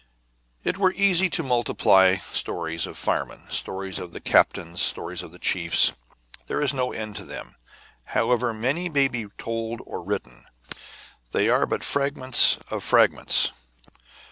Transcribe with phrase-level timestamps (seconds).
[0.63, 5.31] It were easy to multiply stories of the firemen, stories of the captains, stories of
[5.31, 5.91] the chiefs
[6.47, 7.53] there is no end to them.
[8.05, 10.45] However many may be told or written,
[11.33, 13.51] they are but fragments of fragments.